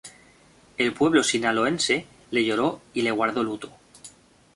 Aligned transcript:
El 0.79 0.93
pueblo 0.93 1.21
sinaloense 1.23 2.07
le 2.31 2.43
lloró 2.43 2.81
y 2.95 3.03
le 3.03 3.11
guardó 3.11 3.43
luto. 3.43 3.69